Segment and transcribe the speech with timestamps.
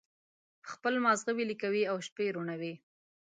[0.71, 2.73] خپل مازغه ویلي کوي او شپې روڼوي.